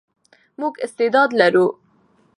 [0.59, 1.65] موږ استعداد لرو.